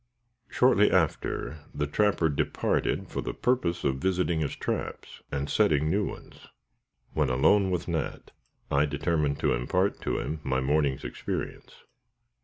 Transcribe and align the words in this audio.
Shortly 0.49 0.89
after, 0.89 1.59
the 1.75 1.85
trapper 1.85 2.27
departed 2.27 3.07
for 3.07 3.21
the 3.21 3.35
purpose 3.35 3.83
of 3.83 3.97
visiting 3.99 4.39
his 4.39 4.55
traps, 4.55 5.21
and 5.31 5.47
setting 5.47 5.91
new 5.91 6.03
ones. 6.07 6.47
When 7.13 7.29
alone 7.29 7.69
with 7.69 7.87
Nat, 7.87 8.31
I 8.71 8.87
determined 8.87 9.39
to 9.41 9.53
impart 9.53 10.01
to 10.01 10.17
him 10.17 10.39
my 10.43 10.59
morning's 10.59 11.03
experience. 11.03 11.83